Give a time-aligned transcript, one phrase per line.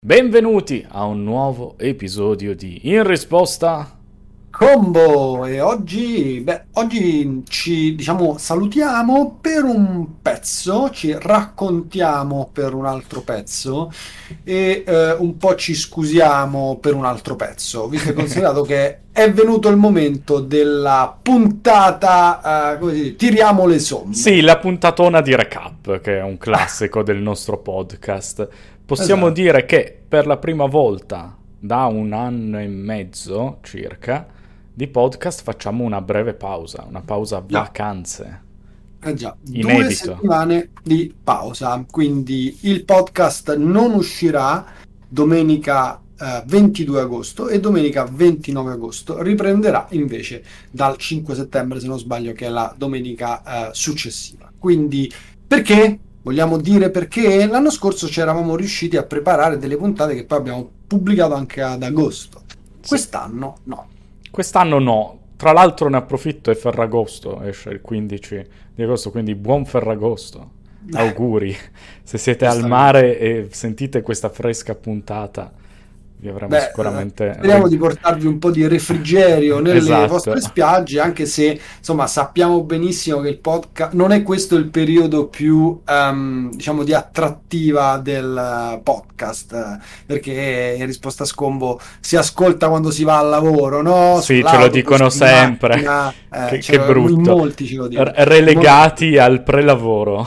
[0.00, 3.98] Benvenuti a un nuovo episodio di In risposta
[4.48, 12.86] Combo e oggi, beh, oggi ci diciamo salutiamo per un pezzo, ci raccontiamo per un
[12.86, 13.92] altro pezzo
[14.44, 19.32] e eh, un po' ci scusiamo per un altro pezzo, visto e considerato che è
[19.32, 24.14] venuto il momento della puntata, eh, come si dice, tiriamo le somme.
[24.14, 28.48] Sì, la puntatona di recap, che è un classico del nostro podcast.
[28.88, 29.40] Possiamo Esatto.
[29.42, 34.26] dire che per la prima volta da un anno e mezzo circa
[34.72, 38.42] di podcast facciamo una breve pausa, una pausa vacanze.
[39.02, 39.90] Eh già, due Inedito.
[39.90, 44.64] settimane di pausa, quindi il podcast non uscirà
[45.06, 51.98] domenica eh, 22 agosto e domenica 29 agosto riprenderà invece dal 5 settembre, se non
[51.98, 54.50] sbaglio, che è la domenica eh, successiva.
[54.58, 55.12] Quindi
[55.46, 55.98] perché?
[56.28, 60.70] Vogliamo dire perché l'anno scorso ci eravamo riusciti a preparare delle puntate che poi abbiamo
[60.86, 62.42] pubblicato anche ad agosto.
[62.82, 62.88] Sì.
[62.88, 63.88] Quest'anno no.
[64.30, 69.64] Quest'anno no, tra l'altro ne approfitto, è Ferragosto, esce il 15 di agosto, quindi buon
[69.64, 70.50] Ferragosto.
[70.92, 71.56] Auguri,
[72.02, 75.50] se siete al mare e sentite questa fresca puntata,
[76.20, 77.28] vi avremo Beh, sicuramente...
[77.30, 80.06] eh, speriamo di portarvi un po' di refrigerio nelle Esatto.
[80.08, 85.26] vostre spiagge, anche se insomma sappiamo benissimo che il podcast non è questo il periodo
[85.28, 92.68] più ehm, diciamo di attrattiva del eh, podcast, perché in risposta a scombo si ascolta
[92.68, 94.20] quando si va al lavoro, no?
[94.20, 95.74] Sì, ce lo dicono sempre.
[95.76, 97.36] macchina, eh, Che- ce che brutto.
[97.36, 98.10] molti ce lo dicono.
[98.10, 100.26] R- relegati al prelavoro.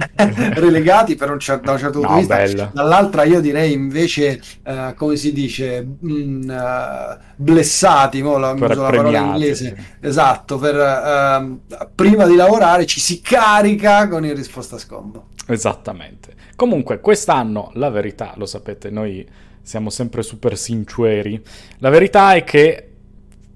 [0.54, 2.36] relegati per un cer- da un certo punto No, di vista.
[2.36, 2.70] bello.
[2.72, 8.82] Dall'altra io direi invece, eh, come si dice, mh, eh, blessati, mo la, Per uso
[8.82, 9.84] la parola inglese, sì.
[10.06, 11.60] esatto, per, ehm,
[11.94, 15.28] prima di lavorare ci si carica con il risposta a scombo.
[15.46, 16.34] Esattamente.
[16.56, 19.26] Comunque, quest'anno, la verità, lo sapete, noi
[19.62, 21.40] siamo sempre super sinceri.
[21.78, 22.89] La verità è che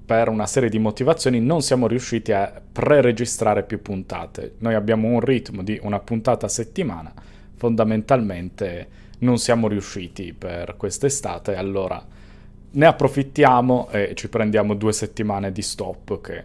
[0.04, 4.54] per una serie di motivazioni non siamo riusciti a pre-registrare più puntate.
[4.58, 7.12] Noi abbiamo un ritmo di una puntata a settimana,
[7.54, 8.88] fondamentalmente
[9.20, 12.04] non siamo riusciti per quest'estate, allora
[12.72, 16.44] ne approfittiamo e ci prendiamo due settimane di stop che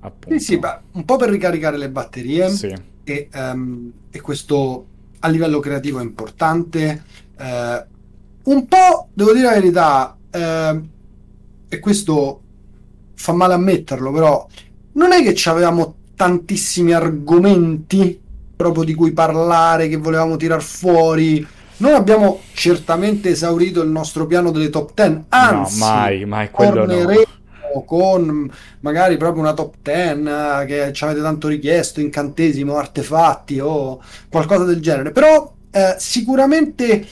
[0.00, 0.38] appunto...
[0.38, 2.74] Sì, sì, beh, un po' per ricaricare le batterie Sì.
[3.04, 4.86] e, ehm, e questo
[5.20, 7.02] a livello creativo è importante.
[7.38, 7.84] Eh,
[8.42, 10.88] un po', devo dire la verità, ehm,
[11.68, 12.42] e questo
[13.20, 14.46] fa male ammetterlo, però
[14.92, 18.18] non è che ci avevamo tantissimi argomenti
[18.56, 21.46] proprio di cui parlare, che volevamo tirar fuori.
[21.78, 26.86] Non abbiamo certamente esaurito il nostro piano delle top 10, anzi, no, mai, mai quello
[26.86, 26.86] no.
[26.86, 27.24] torneremo
[27.84, 28.50] con
[28.80, 34.00] magari proprio una top 10 eh, che ci avete tanto richiesto, incantesimo, artefatti o
[34.30, 35.12] qualcosa del genere.
[35.12, 37.06] Però eh, sicuramente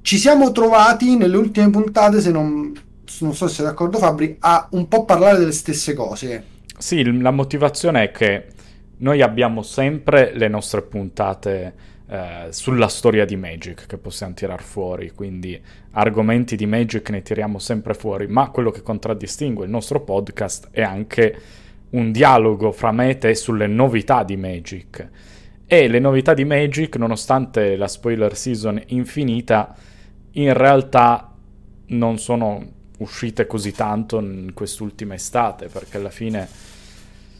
[0.00, 2.72] ci siamo trovati nelle ultime puntate, se non,
[3.20, 6.44] non so se sei d'accordo Fabri, a un po' parlare delle stesse cose.
[6.78, 8.46] Sì, la motivazione è che
[8.98, 11.74] noi abbiamo sempre le nostre puntate
[12.06, 15.60] eh, sulla storia di Magic che possiamo tirar fuori, quindi
[15.92, 20.82] argomenti di Magic ne tiriamo sempre fuori, ma quello che contraddistingue il nostro podcast è
[20.82, 21.38] anche
[21.90, 25.08] un dialogo fra me e te sulle novità di Magic.
[25.66, 29.74] E le novità di Magic, nonostante la spoiler season infinita,
[30.32, 31.32] in realtà
[31.86, 36.48] non sono uscite così tanto in quest'ultima estate, perché alla fine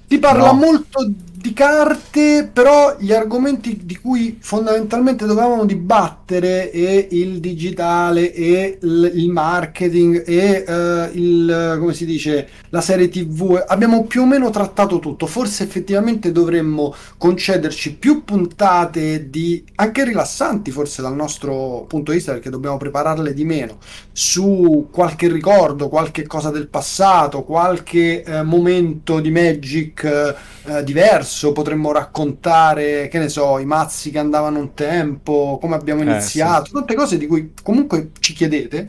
[0.07, 0.55] Si parla No.
[0.55, 1.09] molto
[1.41, 9.13] di carte, però gli argomenti di cui fondamentalmente dovevamo dibattere e il digitale e il,
[9.15, 14.51] il marketing e eh, il, come si dice, la serie TV, abbiamo più o meno
[14.51, 15.27] trattato tutto.
[15.27, 22.33] Forse effettivamente dovremmo concederci più puntate di anche rilassanti, forse dal nostro punto di vista,
[22.33, 23.79] perché dobbiamo prepararle di meno
[24.13, 30.35] su qualche ricordo, qualche cosa del passato, qualche eh, momento di Magic eh,
[30.65, 30.85] eh,
[31.31, 31.53] diverso.
[31.53, 36.71] Potremmo raccontare, che ne so, i mazzi che andavano un tempo, come abbiamo Eh, iniziato,
[36.71, 38.89] tutte cose di cui comunque ci chiedete.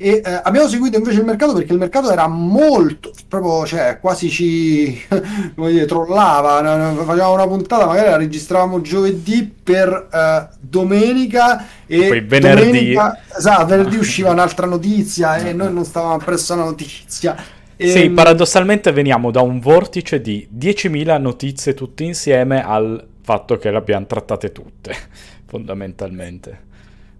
[0.00, 4.30] E eh, abbiamo seguito invece il mercato perché il mercato era molto, proprio, cioè, quasi
[4.30, 4.96] ci,
[5.56, 6.62] come dire, trollava.
[7.04, 13.66] Facevamo una puntata, magari la registravamo giovedì per eh, domenica e Poi venerdì- domenica, esatto,
[13.66, 17.36] venerdì usciva un'altra notizia e noi non stavamo appresso alla notizia.
[17.80, 23.70] Sì, Ehm, paradossalmente veniamo da un vortice di 10.000 notizie tutte insieme al fatto che
[23.70, 24.94] le abbiamo trattate tutte,
[25.46, 26.66] fondamentalmente.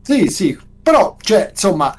[0.01, 1.95] Sì, sì, però, cioè, insomma,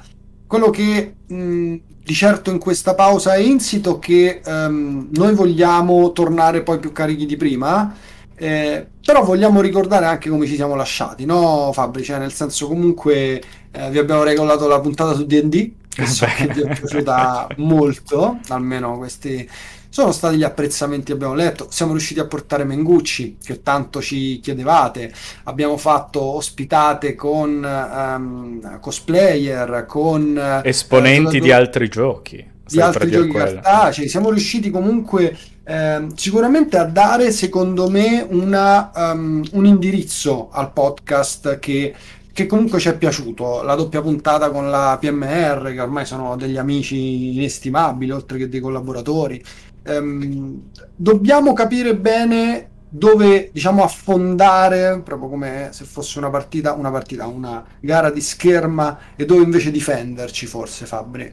[0.48, 6.64] quello che mh, di certo in questa pausa è insito che ehm, noi vogliamo tornare
[6.64, 7.96] poi più carichi di prima,
[8.36, 12.04] eh, però vogliamo ricordare anche come ci siamo lasciati, no Fabri?
[12.04, 13.42] Cioè, nel senso comunque
[13.72, 18.40] eh, vi abbiamo regolato la puntata su D&D, che so che vi è piaciuta molto,
[18.50, 19.50] almeno questi
[19.92, 21.68] sono stati gli apprezzamenti che abbiamo letto.
[21.72, 25.12] Siamo riusciti a portare Mengucci, che tanto ci chiedevate.
[25.46, 32.48] Abbiamo fatto ospitate con um, cosplayer, con eh, esponenti uh, di altri giochi.
[32.66, 34.08] Di altri giochi cartacei.
[34.08, 41.58] Siamo riusciti comunque eh, sicuramente a dare, secondo me, una, um, un indirizzo al podcast
[41.58, 41.96] che
[42.32, 43.62] che comunque ci è piaciuto.
[43.64, 48.60] La doppia puntata con la PMR, che ormai sono degli amici inestimabili, oltre che dei
[48.60, 49.44] collaboratori
[49.84, 50.62] ehm,
[50.96, 57.64] dobbiamo capire bene dove diciamo affondare proprio come se fosse una partita, una partita, una
[57.80, 61.32] gara di scherma e dove invece difenderci forse Fabri.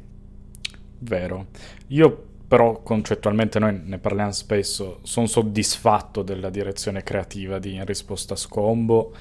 [0.99, 1.47] Vero.
[1.89, 8.35] Io però concettualmente noi ne parliamo spesso, sono soddisfatto della direzione creativa di In risposta
[8.35, 9.15] a Scombo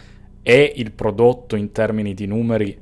[0.48, 2.80] e il prodotto in termini di numeri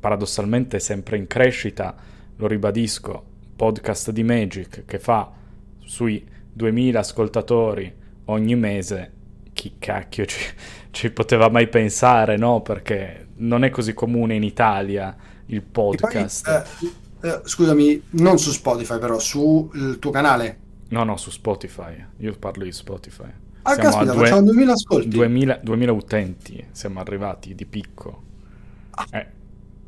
[0.00, 1.94] paradossalmente sempre in crescita,
[2.34, 3.24] lo ribadisco,
[3.54, 5.30] podcast di Magic che fa
[5.78, 7.94] sui 2000 ascoltatori
[8.24, 9.12] ogni mese,
[9.52, 10.40] chi cacchio ci,
[10.90, 12.62] ci, poteva mai pensare, no?
[12.62, 15.16] Perché non è così comune in Italia
[15.46, 16.66] il podcast.
[16.80, 20.58] Poi, eh, eh, scusami, non su Spotify però, sul tuo canale.
[20.88, 21.94] No, no, su Spotify.
[22.18, 23.30] Io parlo di Spotify.
[23.66, 25.08] Ah, siamo caspita, due, facciamo 2000 ascolti.
[25.08, 28.22] 2000, 2000 utenti siamo arrivati di picco.
[28.90, 29.06] Ah.
[29.10, 29.26] Eh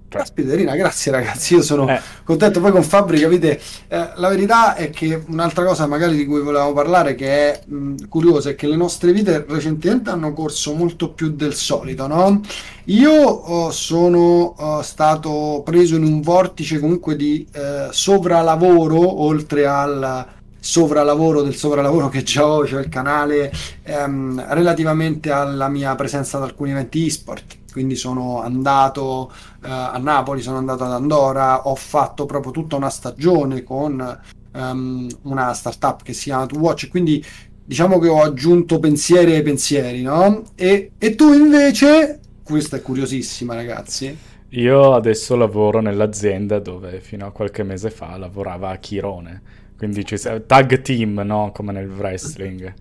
[0.08, 2.00] Caspiterina, grazie ragazzi, io sono eh.
[2.24, 2.60] contento.
[2.60, 6.72] Poi con Fabri, capite, eh, la verità è che un'altra cosa magari di cui volevamo
[6.72, 11.32] parlare che è mh, curiosa è che le nostre vite recentemente hanno corso molto più
[11.32, 12.40] del solito, no?
[12.84, 20.34] Io oh, sono oh, stato preso in un vortice comunque di eh, sovralavoro, oltre al
[20.66, 23.52] sovralavoro del sovralavoro che già ho, cioè il canale,
[23.84, 27.58] ehm, relativamente alla mia presenza ad alcuni eventi e-sport.
[27.70, 32.88] Quindi sono andato uh, a Napoli, sono andato ad Andorra, ho fatto proprio tutta una
[32.88, 34.20] stagione con
[34.52, 37.22] um, una startup che si chiama To Watch, quindi
[37.64, 40.42] diciamo che ho aggiunto pensieri ai pensieri, no?
[40.54, 44.16] E, e tu invece, questa è curiosissima ragazzi,
[44.50, 49.42] io adesso lavoro nell'azienda dove fino a qualche mese fa lavorava a Chirone,
[49.76, 51.52] quindi ci tag team, no?
[51.52, 52.72] Come nel wrestling.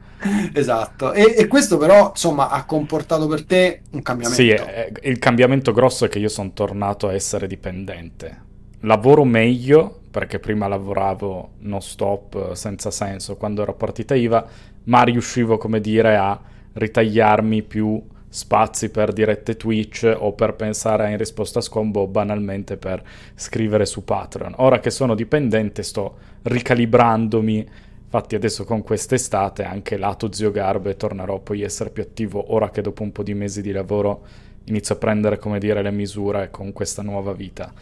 [0.53, 4.41] esatto, e, e, questo però insomma ha comportato per te un cambiamento.
[4.41, 8.43] Sì, è, è, il cambiamento grosso è che io sono tornato a essere dipendente.
[8.81, 14.47] Lavoro meglio perché prima lavoravo non stop senza senso quando ero partita IVA,
[14.85, 16.39] ma riuscivo come dire a
[16.73, 18.01] ritagliarmi più
[18.35, 23.01] spazi per dirette Twitch o per pensare in risposta a scombo banalmente per
[23.33, 24.55] scrivere su Patreon.
[24.57, 31.39] Ora che sono dipendente sto ricalibrandomi Infatti adesso con quest'estate anche lato zio Garbe tornerò
[31.39, 34.25] poi a essere più attivo ora che dopo un po' di mesi di lavoro
[34.65, 37.73] inizio a prendere come dire le misure con questa nuova vita.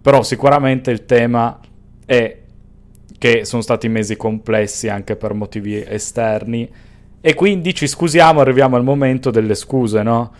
[0.00, 1.58] Però sicuramente il tema
[2.04, 2.38] è
[3.18, 6.70] che sono stati mesi complessi anche per motivi esterni
[7.20, 10.32] e quindi ci scusiamo, arriviamo al momento delle scuse, no?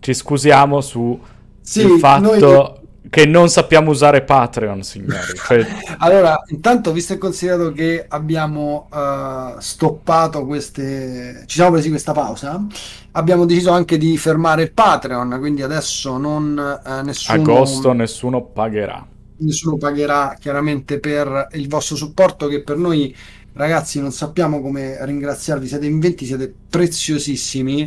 [0.00, 1.18] Ci scusiamo su
[1.60, 2.80] sì, il fatto noi
[3.12, 5.34] che non sappiamo usare Patreon, signori.
[5.34, 5.66] Cioè...
[5.98, 12.64] allora, intanto, visto e considerato che abbiamo uh, stoppato queste, ci siamo presi questa pausa,
[13.10, 17.42] abbiamo deciso anche di fermare il Patreon, quindi adesso non uh, nessuno...
[17.42, 19.06] Agosto nessuno pagherà.
[19.42, 23.14] Nessuno pagherà chiaramente per il vostro supporto che per noi
[23.54, 27.86] ragazzi non sappiamo come ringraziarvi, siete inventi, siete preziosissimi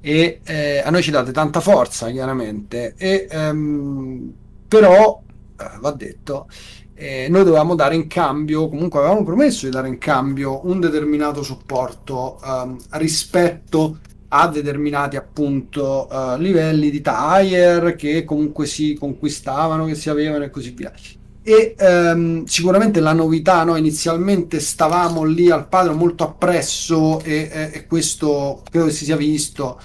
[0.00, 2.94] e eh, a noi ci date tanta forza chiaramente.
[2.96, 4.32] E ehm,
[4.68, 5.22] però
[5.58, 6.48] eh, va detto
[6.94, 11.42] eh, noi dovevamo dare in cambio comunque avevamo promesso di dare in cambio un determinato
[11.42, 13.98] supporto ehm, rispetto
[14.34, 20.50] a determinati appunto uh, livelli di tire che comunque si conquistavano, che si avevano e
[20.50, 20.90] così via.
[21.42, 23.76] E um, sicuramente la novità, no?
[23.76, 29.16] inizialmente stavamo lì al padre molto appresso e, e, e questo credo che si sia
[29.16, 29.78] visto.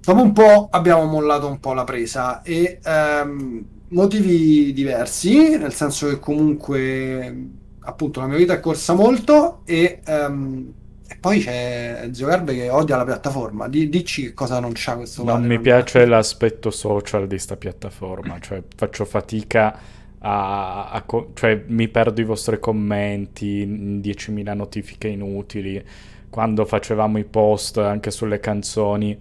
[0.00, 6.06] Dopo un po' abbiamo mollato un po' la presa e um, motivi diversi, nel senso
[6.08, 7.48] che comunque
[7.80, 10.72] appunto la mia vita è corsa molto e, um,
[11.10, 13.66] e poi c'è Zio Garbe che odia la piattaforma.
[13.66, 18.38] D- dici che cosa non c'ha questo Non mi piace l'aspetto social di sta piattaforma,
[18.40, 19.78] cioè faccio fatica
[20.18, 25.82] a, a co- cioè mi perdo i vostri commenti, 10.000 notifiche inutili,
[26.28, 29.18] quando facevamo i post anche sulle canzoni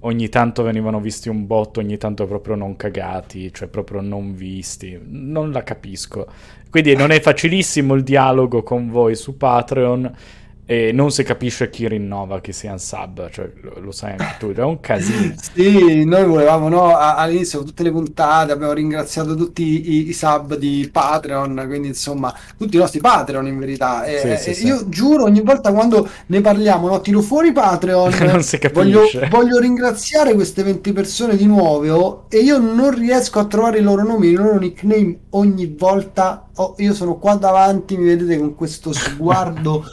[0.00, 4.98] ogni tanto venivano visti un botto, ogni tanto proprio non cagati, cioè proprio non visti.
[5.02, 6.26] Non la capisco.
[6.70, 10.12] Quindi non è facilissimo il dialogo con voi su Patreon
[10.70, 14.36] e non si capisce chi rinnova, chi sia in sub, cioè lo, lo sai anche
[14.38, 15.34] tu, è un casino.
[15.52, 20.88] sì, noi volevamo, no, all'inizio tutte le puntate abbiamo ringraziato tutti i, i, sub di
[20.92, 24.04] Patreon, quindi insomma tutti i nostri Patreon in verità.
[24.04, 24.88] E, sì, sì, io sì.
[24.90, 28.80] giuro ogni volta quando ne parliamo, no, tiro fuori Patreon, non si capisce.
[28.80, 33.82] Voglio, voglio ringraziare queste 20 persone di nuovo e io non riesco a trovare i
[33.82, 38.54] loro nomi, i loro nickname ogni volta oh, io sono qua davanti, mi vedete con
[38.54, 39.84] questo sguardo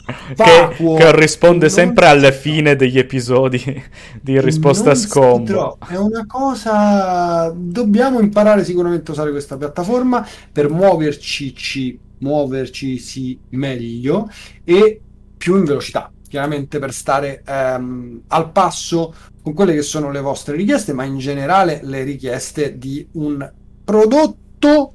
[0.69, 0.95] vacuo.
[0.95, 3.61] che, risponde sempre alla fine degli episodi
[4.21, 5.77] di risposta scombo.
[5.87, 7.51] È una cosa...
[7.55, 14.29] Dobbiamo imparare sicuramente a usare questa piattaforma per muoverci, ci, muoverci sì, meglio
[14.63, 15.01] e
[15.37, 20.55] più in velocità chiaramente per stare ehm, al passo con quelle che sono le vostre
[20.55, 23.49] richieste, ma in generale le richieste di un
[23.83, 24.93] prodotto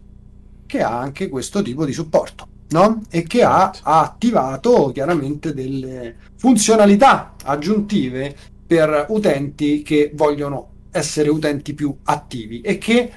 [0.66, 2.48] che ha anche questo tipo di supporto.
[2.72, 3.02] No?
[3.10, 8.34] e che ha, ha attivato chiaramente delle funzionalità aggiuntive
[8.66, 13.12] per utenti che vogliono essere utenti più attivi e che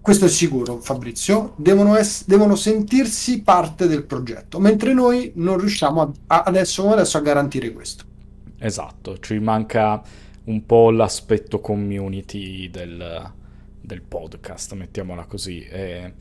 [0.00, 6.02] questo è sicuro Fabrizio devono, ess- devono sentirsi parte del progetto mentre noi non riusciamo
[6.02, 8.04] a, a adesso, adesso a garantire questo
[8.58, 10.02] esatto ci manca
[10.44, 13.32] un po' l'aspetto community del,
[13.80, 15.60] del podcast, mettiamola così.
[15.60, 16.12] È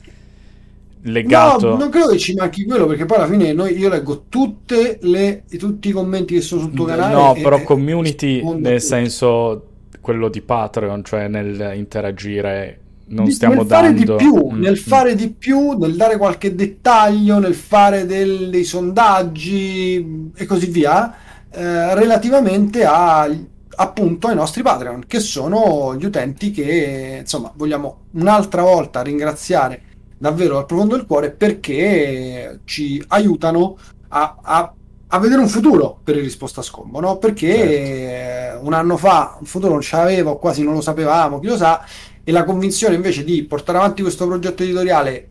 [1.04, 1.70] legato...
[1.70, 5.00] No, non credo che ci manchi quello, perché poi alla fine noi, io leggo tutte
[5.02, 7.14] le, tutti i commenti che sono sul tuo canale.
[7.14, 9.68] No, però community nel senso
[10.02, 13.86] quello di Patreon, cioè nel interagire non stiamo nel dando...
[13.86, 14.88] fare di più, mm, nel mm.
[14.88, 21.16] fare di più, nel dare qualche dettaglio, nel fare del, dei sondaggi e così via,
[21.52, 23.30] eh, relativamente a
[23.76, 29.82] appunto ai nostri Patreon, che sono gli utenti che insomma vogliamo un'altra volta ringraziare
[30.24, 33.78] davvero dal profondo del cuore perché ci aiutano
[34.08, 34.74] a, a,
[35.08, 37.18] a vedere un futuro per il risposta a scombo, no?
[37.18, 38.66] Perché certo.
[38.66, 41.86] un anno fa un futuro non ce l'avevo, quasi non lo sapevamo, chi lo sa,
[42.24, 45.28] e la convinzione invece di portare avanti questo progetto editoriale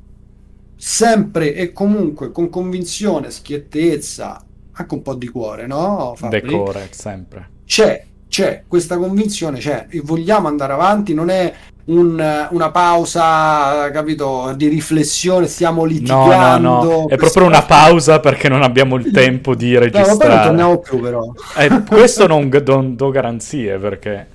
[0.77, 6.13] sempre e comunque con convinzione, schiettezza, anche un po' di cuore, no?
[6.17, 6.43] Fabri?
[6.43, 7.49] Decore, sempre.
[7.65, 11.53] C'è c'è questa convinzione, c'è, e vogliamo andare avanti, non è
[11.85, 16.69] un, una pausa, capito, di riflessione, stiamo litigando.
[16.69, 20.11] No, no, no, è proprio una pausa perché non abbiamo il tempo di registrare.
[20.11, 21.33] No, poi non torniamo più però.
[21.57, 24.29] Eh, questo non do, do, garanzie perché...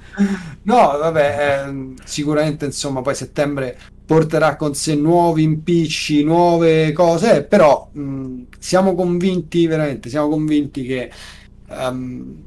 [0.64, 7.88] No, vabbè, eh, sicuramente insomma poi settembre porterà con sé nuovi impicci, nuove cose, però
[7.92, 11.12] mh, siamo convinti, veramente, siamo convinti che...
[11.70, 12.46] Um,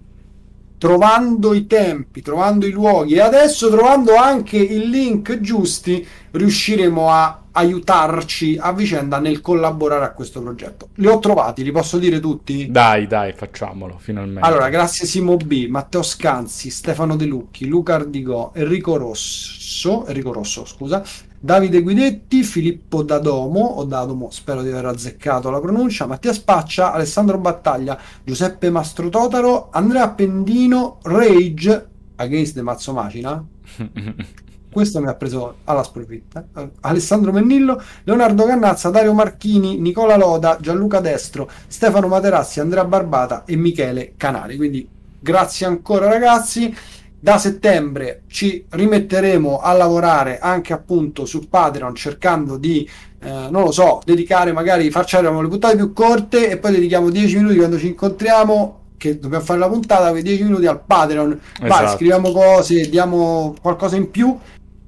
[0.80, 7.42] trovando i tempi, trovando i luoghi e adesso trovando anche i link giusti, riusciremo a
[7.52, 10.88] aiutarci a vicenda nel collaborare a questo progetto.
[10.94, 12.70] Li ho trovati, li posso dire tutti?
[12.70, 14.48] Dai, dai, facciamolo finalmente.
[14.48, 20.64] Allora, grazie Simo B, Matteo Scanzi, Stefano De Lucchi, Luca Ardigò, Enrico Rosso, Enrico Rosso,
[20.64, 21.02] scusa,
[21.42, 27.38] Davide Guidetti, Filippo Dadomo, o Dadomo, spero di aver azzeccato la pronuncia, Mattia Spaccia, Alessandro
[27.38, 33.42] Battaglia, Giuseppe Mastro Totaro, Andrea Pendino, Rage, Against the Mazzo Macina.
[34.70, 36.46] Questo mi ha preso alla sprovvitta.
[36.80, 43.56] Alessandro Mennillo, Leonardo Cannazza, Dario Marchini, Nicola Loda, Gianluca Destro, Stefano Materassi, Andrea Barbata e
[43.56, 44.58] Michele Canali.
[44.58, 44.86] Quindi
[45.18, 46.74] grazie ancora ragazzi
[47.22, 52.88] da settembre ci rimetteremo a lavorare anche appunto su Patreon cercando di
[53.22, 57.36] eh, non lo so dedicare magari facciamo le puntate più corte e poi dedichiamo 10
[57.36, 61.66] minuti quando ci incontriamo che dobbiamo fare la puntata quei 10 minuti al Patreon esatto.
[61.66, 64.34] vai scriviamo cose diamo qualcosa in più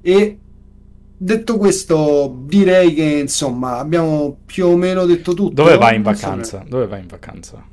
[0.01, 0.37] e
[1.15, 6.63] detto questo direi che insomma abbiamo più o meno detto tutto dove vai in vacanza?
[6.67, 7.63] Dove vai in vacanza?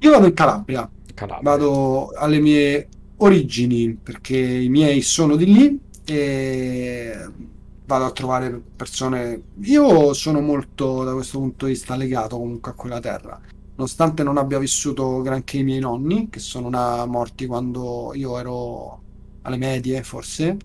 [0.00, 1.48] io vado in Calabria Calabria.
[1.48, 2.88] vado alle mie
[3.20, 7.14] origini, perché i miei sono di lì e
[7.86, 9.42] vado a trovare persone.
[9.62, 13.40] Io sono molto da questo punto di vista legato comunque a quella terra,
[13.74, 19.02] nonostante non abbia vissuto granché i miei nonni, che sono una, morti quando io ero
[19.42, 20.56] alle medie, forse.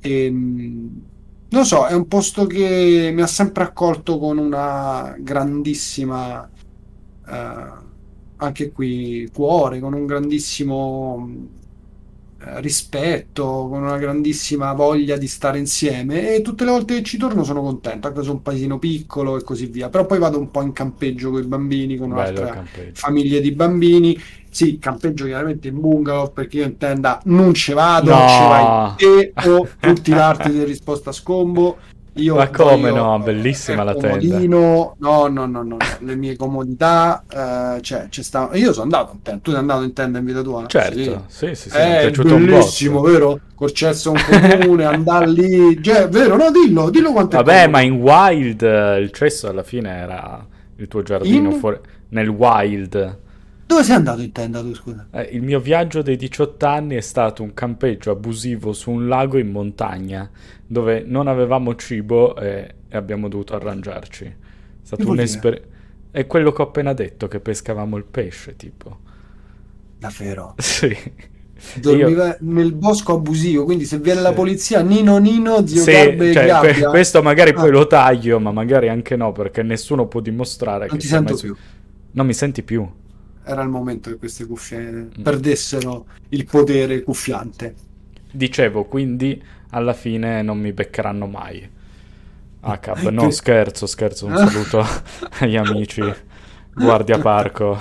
[0.00, 6.50] E, non so, è un posto che mi ha sempre accolto con una grandissima.
[7.26, 7.82] Uh,
[8.36, 11.63] anche qui cuore, con un grandissimo eh,
[12.56, 17.44] rispetto, con una grandissima voglia di stare insieme e tutte le volte che ci torno
[17.44, 20.50] sono contento, anche se è un paesino piccolo e così via, però poi vado un
[20.50, 24.20] po' in campeggio con i bambini, con un'altra famiglia di bambini,
[24.50, 28.28] sì, campeggio chiaramente in bungalow perché io intenda non ci vado, no.
[28.28, 31.78] ci vai te o tutti l'arti di risposta a scombo
[32.16, 33.18] Io Ma come voglio, no?
[33.18, 34.08] Bellissima eh, la tenda.
[34.18, 34.94] comodino.
[34.98, 35.76] No, no, no, no, no.
[35.98, 38.50] Le mie comodità, eh, cioè, c'è sta...
[38.52, 39.40] Io sono andato in tenda.
[39.42, 40.64] Tu sei andato in tenda in vita tua?
[40.66, 41.48] Certo, Sì.
[41.48, 43.40] sì, sì, sì, mi è È piaciuto un bellissimo, vero?
[43.54, 46.36] Col cesso un comune, andare lì, cioè, vero?
[46.36, 50.86] No, dillo, dillo quanto Vabbè, ma in Wild eh, il cesso alla fine era il
[50.88, 51.58] tuo giardino In?
[51.58, 51.78] fuori...
[52.10, 53.18] Nel Wild.
[53.66, 55.06] Dove sei andato in tenda tu, scusa?
[55.10, 59.38] Eh, il mio viaggio dei 18 anni è stato un campeggio abusivo su un lago
[59.38, 60.30] in montagna
[60.66, 64.24] dove non avevamo cibo e, e abbiamo dovuto arrangiarci.
[64.24, 64.34] È
[64.82, 65.68] stato un'esperienza.
[66.10, 69.00] È quello che ho appena detto, che pescavamo il pesce, tipo.
[69.98, 70.54] Davvero?
[71.56, 71.72] Sì.
[71.80, 74.34] Dormiva nel bosco abusivo, quindi se viene la Sì.
[74.34, 78.52] polizia, Nino Nino, zio Sì, Garbe cioè, que- questo magari poi Ah, lo taglio, ma
[78.52, 81.56] magari anche no, perché nessuno può dimostrare Non che ti sia sento mai più.
[82.12, 82.86] Non mi senti più.
[83.44, 85.22] Era il momento che queste cuffie Mm.
[85.22, 87.74] perdessero il potere cuffiante.
[88.30, 91.70] Dicevo, quindi alla fine non mi beccheranno mai.
[92.80, 94.82] Che- no, scherzo, scherzo, un saluto
[95.40, 96.02] agli amici.
[96.72, 97.78] Guardia Parco.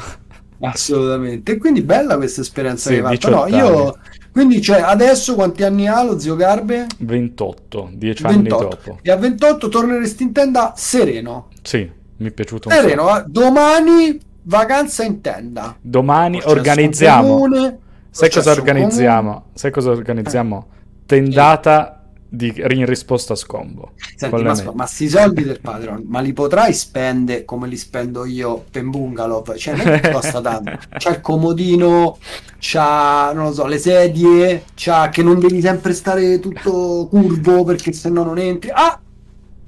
[0.60, 1.58] Assolutamente.
[1.58, 3.30] Quindi bella questa esperienza Sì, che hai fatto.
[3.36, 3.98] No, 18 io...
[4.32, 6.88] Quindi, cioè, adesso quanti anni ha lo zio Garbe?
[7.00, 8.68] 28, 10 anni 28.
[8.68, 9.00] dopo.
[9.04, 11.50] E a 28 torneresti in tenda sereno.
[11.62, 13.28] Sì, mi è piaciuto un Sereno, sacco.
[13.28, 13.32] eh.
[13.32, 15.76] domani vacanza in tenda.
[15.82, 17.28] Domani Processo organizziamo.
[17.28, 19.30] comune, Sai cosa organizziamo?
[19.32, 19.44] comune.
[19.54, 20.68] Sai cosa organizziamo?
[21.06, 21.98] Tendata
[22.28, 23.92] di, in risposta a scombo.
[24.16, 28.64] Senti, ma, ma sti soldi del Patreon, ma li potrai spendere come li spendo io
[28.72, 29.44] per bungalow?
[29.56, 30.80] Cioè, non è che costa tanto.
[30.98, 32.18] C'ha il comodino,
[32.60, 37.94] c'ha, non lo so, le sedie, c'ha che non devi sempre stare tutto curvo perché
[37.94, 38.72] sennò non entri.
[38.74, 39.00] Ah!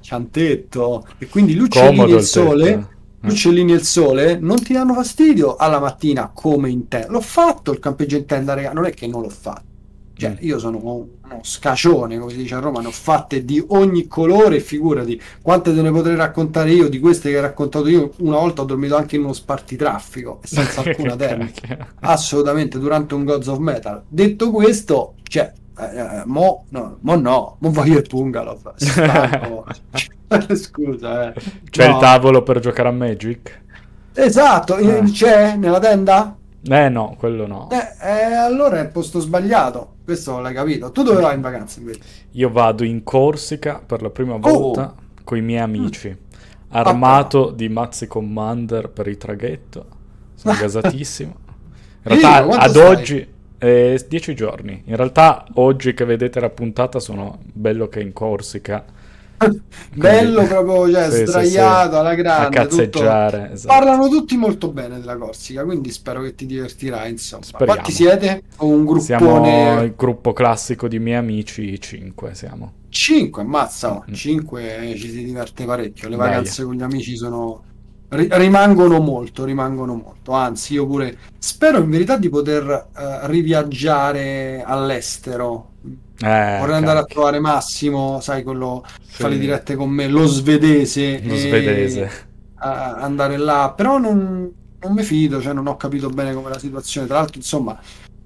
[0.02, 1.08] C'ha un tetto.
[1.20, 2.64] E quindi e il il sole...
[2.64, 2.95] tetto.
[3.26, 7.08] Gli uccellini e il sole non ti danno fastidio alla mattina come in tenda.
[7.12, 8.72] L'ho fatto il campeggio in tenda, raga.
[8.74, 9.74] Non è che non l'ho fatto.
[10.18, 10.36] Cioè, Mm.
[10.40, 11.08] io sono uno
[11.42, 15.82] scacione, come si dice a Roma, ne ho fatte di ogni colore, figurati quante te
[15.82, 18.12] ne potrei raccontare io di queste che ho raccontato io.
[18.20, 21.46] Una volta ho dormito anche in uno spartitraffico senza alcuna terra.
[22.00, 24.04] Assolutamente, durante un Gods of Metal.
[24.08, 28.58] Detto questo, cioè, eh, eh, mo, no, mo no, mo voglio il bungalow.
[28.76, 29.66] stanco.
[30.56, 31.42] Scusa, eh.
[31.70, 31.94] C'è No.
[31.94, 33.64] il tavolo per giocare a Magic?
[34.14, 35.04] Esatto, Eh.
[35.12, 36.38] c'è nella tenda?
[36.68, 37.70] Eh no, quello no.
[37.70, 39.98] Eh, eh, allora è il posto sbagliato.
[40.04, 40.92] Questo l'hai capito.
[40.92, 42.00] Tu dove vai in vacanza invece?
[42.32, 46.16] Io vado in Corsica per la prima volta con i miei amici,
[46.70, 49.86] Ah, armato di mazzi Commander per il traghetto.
[50.34, 51.36] Sono gasatissimo.
[52.04, 52.86] In Io, realtà quanto ad stai?
[52.88, 54.82] oggi eh, 10 giorni.
[54.86, 58.84] In realtà oggi che vedete la puntata sono bello che in Corsica.
[59.94, 61.98] Bello proprio, cioè, Sì, sdraiato sì.
[61.98, 62.56] alla a grande.
[62.58, 63.42] cazzeggiare.
[63.42, 63.74] tutto- esatto.
[63.74, 67.12] Parlano tutti molto bene della Corsica, quindi spero che ti divertirai.
[67.12, 67.74] Insomma, Speriamo.
[67.74, 68.44] quanti siete?
[68.58, 69.84] O un Siamo gruppone?
[69.84, 72.74] il gruppo classico di miei amici, 5 siamo.
[72.90, 74.14] 5, ammazza, oh, Mm.
[74.14, 76.08] 5 ci si diverte parecchio.
[76.10, 76.28] Le Dai.
[76.30, 77.64] vacanze con gli amici sono
[78.10, 80.32] ri- rimangono molto, rimangono molto.
[80.32, 85.72] Anzi, io pure spero in verità di poter eh, riviaggiare all'estero.
[86.18, 89.42] Eh, Vorrei andare a trovare Massimo, sai, quello che fa le Sì.
[89.42, 91.22] dirette con me, lo svedese.
[91.24, 92.34] Lo svedese.
[92.58, 94.50] andare là, però non,
[94.80, 97.06] non mi fido, cioè non ho capito bene come la situazione.
[97.08, 97.80] Tra l'altro, insomma,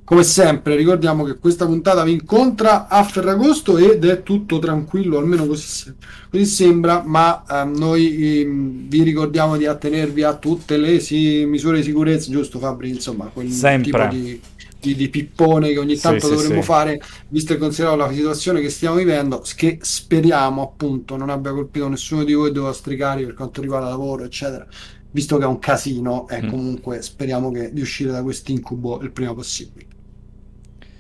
[0.04, 5.46] come sempre, ricordiamo che questa puntata vi incontra a Ferragosto ed è tutto tranquillo, almeno
[5.46, 5.94] così,
[6.32, 11.78] così sembra, ma ehm, noi ehm, vi ricordiamo di attenervi a tutte le si- misure
[11.78, 12.90] di sicurezza, giusto Fabri?
[12.90, 13.92] Insomma, quel Sempre.
[13.92, 14.42] tipo di,
[14.80, 16.68] di- di pippone che ogni tanto sì, dovremmo sì.
[16.68, 21.88] fare, visto e considerato la situazione che stiamo vivendo, che speriamo appunto non abbia colpito
[21.90, 24.66] nessuno di voi dei vostri cari per quanto riguarda lavoro, eccetera.
[25.12, 26.50] Visto che è un casino, e Mm.
[26.50, 29.88] comunque speriamo che, di uscire da questo incubo il prima possibile.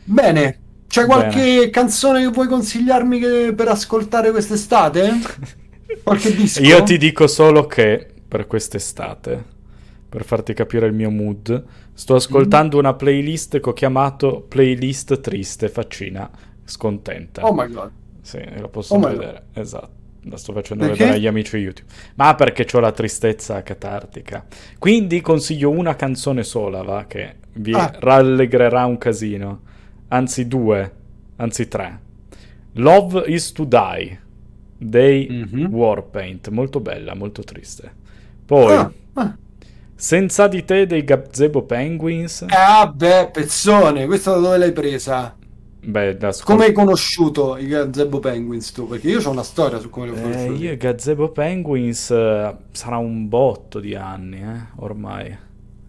[0.04, 5.12] Bene, c'è qualche canzone che vuoi consigliarmi che- per ascoltare quest'estate?
[6.04, 6.62] Qualche disco?
[6.62, 9.46] Io ti dico solo che per quest'estate,
[10.10, 12.80] per farti capire il mio mood, sto ascoltando Mm.
[12.80, 16.30] una playlist che ho chiamato Playlist Triste Faccina
[16.65, 17.45] Scontenta.
[17.45, 17.91] Oh my god.
[18.22, 19.98] Sì, la posso Oh vedere, esatto.
[20.24, 21.00] La sto facendo Perché?
[21.00, 21.89] vedere agli amici YouTube.
[22.15, 24.45] Ma perché ho la tristezza catartica.
[24.78, 27.91] Quindi consiglio una canzone sola, va, che vi Ah.
[28.00, 29.62] rallegrerà un casino.
[30.10, 30.91] Anzi due,
[31.38, 32.00] anzi tre.
[32.74, 34.19] Love is to Die
[34.78, 35.65] dei Mhm.
[35.74, 37.91] Warpaint, molto bella, molto triste.
[38.45, 39.38] Poi Ah, ah.
[40.03, 42.45] Senza di te dei Gazebo Penguins.
[42.47, 45.35] Ah, beh, pezzone, questa da dove l'hai presa?
[45.81, 48.88] Beh, da ascol- Come hai conosciuto i Gazebo Penguins tu?
[48.88, 50.63] Perché io ho una storia su come li ho Eh, conosciuti.
[50.63, 55.38] io i Gazebo Penguins eh, sarà un botto di anni, eh, ormai.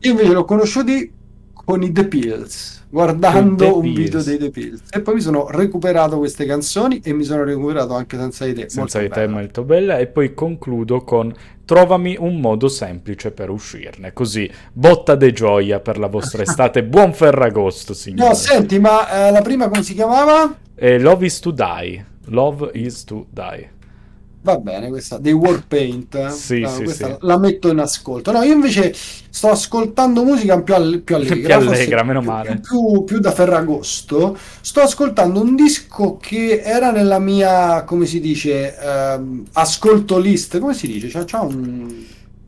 [0.01, 1.13] Io invece l'ho conosciuti
[1.53, 3.97] con i The Pills, guardando The un Pills.
[3.97, 4.81] video dei The Pills.
[4.91, 8.69] E poi mi sono recuperato queste canzoni e mi sono recuperato anche senza di te.
[8.69, 9.35] Senza di te bello.
[9.35, 9.99] molto bella.
[9.99, 11.33] E poi concludo con
[11.71, 14.13] trovami un modo semplice per uscirne.
[14.13, 16.83] Così, botta de gioia per la vostra estate.
[16.83, 18.29] Buon Ferragosto, signori.
[18.29, 20.53] No, senti, ma eh, la prima come si chiamava?
[20.75, 22.05] E Love is to die.
[22.25, 23.71] Love is to die.
[24.43, 26.15] Va bene, questa dei Warpaint.
[26.15, 26.31] eh.
[26.31, 27.15] Sì, No, sì, sì.
[27.21, 28.33] La metto in ascolto.
[28.33, 31.59] No, io invece sto ascoltando musica più, all- più allegra.
[31.59, 32.61] Più allegra, meno più- male.
[32.61, 34.37] Più, più da Ferragosto.
[34.63, 40.59] Sto ascoltando un disco che era nella mia, come si dice, ehm, ascolto list.
[40.59, 41.11] Come si dice?
[41.11, 42.05] Cioè, c'ha un...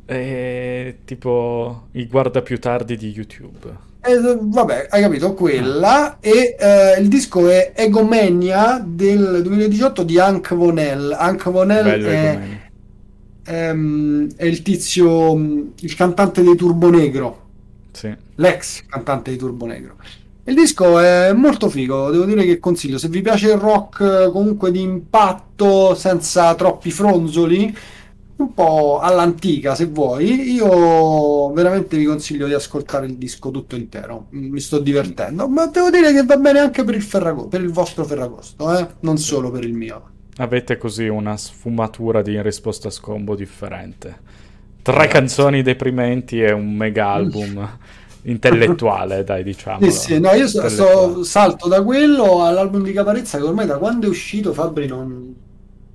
[0.06, 3.90] E tipo i guarda più tardi di YouTube.
[4.04, 6.18] Eh, vabbè, hai capito quella.
[6.20, 11.12] E eh, il disco è Egomania del 2018 di Hank Vonel.
[11.16, 12.60] Hank Vonel è, Egomeni.
[13.44, 17.40] ehm, è il tizio, mh, il cantante dei Turbo Negro,
[17.92, 18.12] Sì.
[18.36, 19.94] l'ex cantante di Turbo Negro.
[20.44, 22.98] Il disco è molto figo, devo dire che consiglio.
[22.98, 27.72] Se vi piace il rock eh, comunque di impatto, senza troppi fronzoli,
[28.36, 34.28] un po' all'antica se vuoi, io veramente vi consiglio di ascoltare il disco tutto intero.
[34.34, 37.60] Mm, Mi sto divertendo, ma devo dire che va bene anche per il, Ferrago- per
[37.62, 38.96] il vostro Ferragosto, eh?
[39.00, 40.10] non solo per il mio.
[40.36, 44.20] Avete così una sfumatura di in risposta a scombo differente.
[44.82, 47.78] Tre canzoni deprimenti e un mega album
[48.22, 49.80] intellettuale, dai, diciamo.
[49.80, 53.78] Sì, sì, no, io so- so- salto da quello all'album di Caparezza che ormai da
[53.78, 55.34] quando è uscito Fabri non,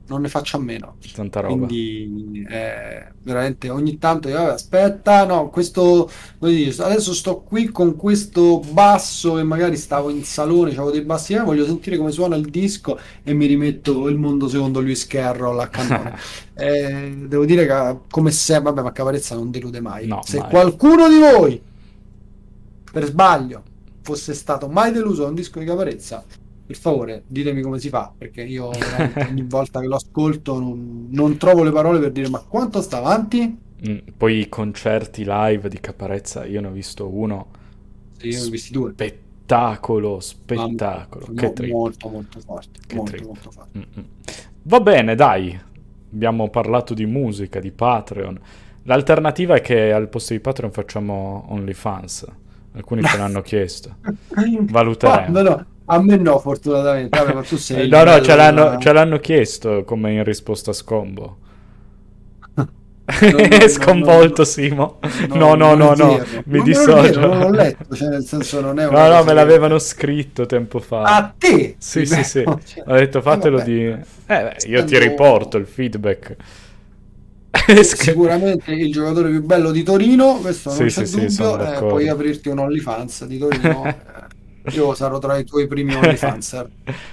[0.07, 0.95] non ne faccio a meno.
[1.13, 1.65] Tanta roba.
[1.67, 8.59] Quindi eh, veramente ogni tanto io, vabbè, aspetta, no, questo adesso sto qui con questo
[8.59, 12.49] basso e magari stavo in salone, avevo dei bassi, eh, voglio sentire come suona il
[12.49, 16.15] disco e mi rimetto il mondo secondo Lewis Carroll a cannone.
[16.59, 20.07] Eh, devo dire che come sempre, vabbè, ma Caparezza non delude mai.
[20.07, 20.49] No, Se mai.
[20.49, 21.61] qualcuno di voi
[22.91, 23.61] per sbaglio
[24.01, 26.23] fosse stato mai deluso da un disco di Caparezza,
[26.67, 28.69] per favore ditemi come si fa, perché io
[29.29, 32.97] ogni volta che lo ascolto non, non trovo le parole per dire ma quanto sta
[32.97, 33.65] avanti?
[33.87, 37.47] Mm, Poi i concerti live di Caparezza, io ne ho visto uno.
[38.17, 38.93] Sì, io ne ho visti due.
[38.93, 41.27] Spettacolo, spettacolo.
[41.27, 41.71] Mo- che trip.
[41.71, 43.25] molto molto forte, Che molto trip.
[43.25, 43.77] molto forte.
[43.77, 44.05] Mm-mm.
[44.63, 45.59] Va bene, dai.
[46.11, 48.39] Abbiamo parlato di musica, di Patreon.
[48.83, 52.25] L'alternativa è che al posto di Patreon facciamo OnlyFans.
[52.73, 53.97] Alcuni ce l'hanno chiesto.
[54.69, 55.41] Valuteremo.
[55.41, 57.17] No, no, a me no, fortunatamente.
[57.17, 60.71] Vabbè, ma tu sei No, no, ce l'hanno, della- ce l'hanno chiesto come in risposta
[60.71, 61.37] a scombo.
[63.19, 64.99] No, no, Sconvolto no, Simo.
[65.33, 67.19] No, no, no, no, mi dissocio.
[67.21, 70.45] non l'ho letto, cioè nel senso non è una No, no, me che- l'avevano scritto
[70.45, 71.01] tempo fa.
[71.03, 71.75] A te?
[71.79, 72.43] Sì, sì, sì.
[72.43, 73.85] Cioè- Ho detto fatelo Eh, di...
[73.85, 76.35] Eh, beh, io ti riporto il feedback.
[77.83, 81.55] Sicuramente il giocatore più bello di Torino, questo non Sì, c'è sì, sì, dubbio.
[81.55, 81.87] eh, d'accordo.
[81.87, 84.01] puoi aprirti un OnlyFans di Torino.
[84.67, 86.65] Eh, io sarò tra i tuoi primi OnlyFans.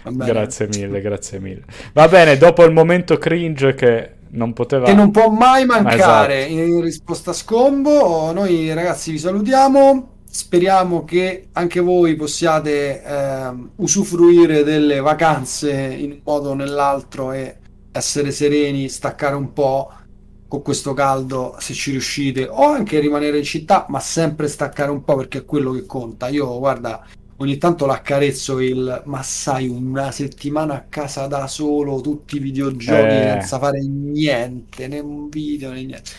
[0.02, 0.32] bene?
[0.32, 1.62] Grazie mille, grazie mille.
[1.92, 4.86] Va bene, dopo il momento cringe che non poteva...
[4.86, 6.60] Che non può mai mancare Esatto.
[6.60, 8.32] in risposta a scombo.
[8.32, 10.08] Noi ragazzi vi salutiamo.
[10.28, 17.58] Speriamo che anche voi possiate ehm, usufruire delle vacanze in un modo o nell'altro e
[17.92, 19.92] essere sereni, staccare un po'
[20.48, 25.04] con questo caldo se ci riuscite, o anche rimanere in città, ma sempre staccare un
[25.04, 26.26] po' perché è quello che conta.
[26.28, 27.04] Io, guarda,
[27.36, 33.18] ogni tanto l'accarezzo il ma sai, una settimana a casa da solo, tutti i videogiochi
[33.18, 33.20] Eh.
[33.20, 36.10] senza fare niente, né un video né niente.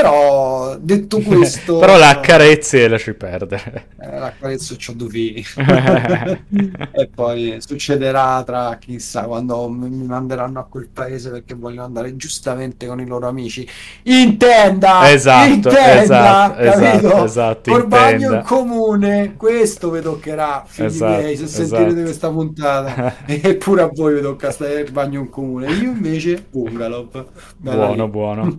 [0.00, 3.86] Però detto questo, Però la accarezzi e lasci perdere.
[3.96, 5.44] eh, l'accarezzo c'ho due figli.
[6.90, 12.86] e poi succederà tra chissà quando mi manderanno a quel paese perché vogliono andare giustamente
[12.86, 13.68] con i loro amici
[14.04, 17.16] in tenda Esatto, in tenda, esatto, capito?
[17.16, 18.34] esatto, esatto, in Col bagno tenda.
[18.34, 21.58] in comune questo vi toccherà figli Esatto, miei se esatto.
[21.64, 26.46] sentirete questa puntata eppure a voi vi tocca stare il bagno in comune io invece
[26.50, 27.08] bungalow
[27.56, 28.08] buono, lì.
[28.08, 28.58] buono.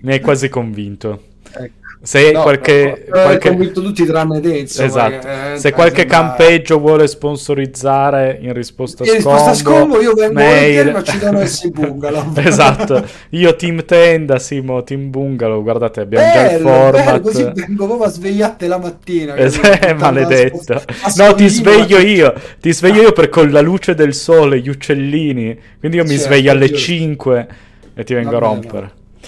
[0.00, 1.22] Mi hai quasi convinto.
[1.52, 1.76] Ecco.
[2.00, 3.06] Se No, qualche...
[3.08, 5.18] no, no, qualche- convinto tutti tranne te insomma, Esatto.
[5.26, 10.00] che, eh, Se qualche sembra- campeggio vuole sponsorizzare in risposta a In risposta a scombo
[10.00, 10.92] io vengo mail.
[10.92, 12.32] ma ci essere i bungalow.
[12.36, 13.04] esatto.
[13.30, 15.60] Io team tenda, Simo team bungalow.
[15.62, 17.20] Guardate, abbiamo già il Bello, bello, format.
[17.20, 19.34] così vengo proprio a svegliarti la mattina.
[19.34, 20.82] Eh, maledetto.
[21.16, 22.32] No, ti sveglio io.
[22.60, 25.58] Ti sveglio io per con la luce del sole, gli uccellini.
[25.80, 27.48] Quindi io mi Certo, sveglio alle io- 5
[27.94, 28.46] e ti vengo a Vabbè,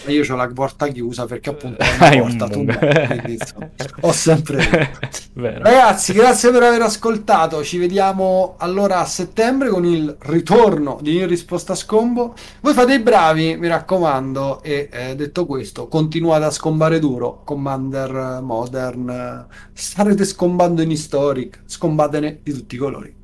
[0.07, 2.79] io ho la porta chiusa perché appunto è una porta tu no,
[4.01, 4.93] ho sempre
[5.35, 7.63] ragazzi grazie per aver ascoltato.
[7.63, 12.35] Ci vediamo allora a settembre con il ritorno di In Risposta Scombo.
[12.61, 18.41] Voi fate i bravi mi raccomando e eh, detto questo continuate a scombare duro Commander
[18.43, 23.15] Modern starete scombando in historic scombatene di tutti i colori